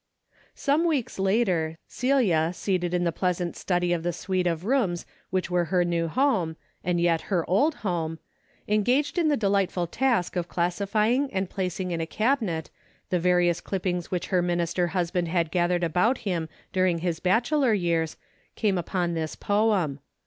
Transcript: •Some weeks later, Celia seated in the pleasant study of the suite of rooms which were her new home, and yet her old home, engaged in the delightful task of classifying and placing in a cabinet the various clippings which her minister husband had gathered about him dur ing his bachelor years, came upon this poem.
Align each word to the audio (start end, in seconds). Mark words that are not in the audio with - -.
•Some 0.55 0.87
weeks 0.87 1.19
later, 1.19 1.77
Celia 1.87 2.53
seated 2.55 2.91
in 2.91 3.03
the 3.03 3.11
pleasant 3.11 3.55
study 3.55 3.93
of 3.93 4.01
the 4.01 4.11
suite 4.11 4.47
of 4.47 4.65
rooms 4.65 5.05
which 5.29 5.51
were 5.51 5.65
her 5.65 5.85
new 5.85 6.07
home, 6.07 6.55
and 6.83 6.99
yet 6.99 7.29
her 7.29 7.47
old 7.47 7.75
home, 7.85 8.17
engaged 8.67 9.19
in 9.19 9.27
the 9.27 9.37
delightful 9.37 9.85
task 9.85 10.35
of 10.35 10.47
classifying 10.47 11.31
and 11.31 11.51
placing 11.51 11.91
in 11.91 12.01
a 12.01 12.07
cabinet 12.07 12.71
the 13.11 13.19
various 13.19 13.61
clippings 13.61 14.09
which 14.09 14.29
her 14.29 14.41
minister 14.41 14.87
husband 14.87 15.27
had 15.27 15.51
gathered 15.51 15.83
about 15.83 16.17
him 16.17 16.49
dur 16.73 16.87
ing 16.87 16.97
his 16.97 17.19
bachelor 17.19 17.71
years, 17.75 18.17
came 18.55 18.79
upon 18.79 19.13
this 19.13 19.35
poem. 19.35 19.99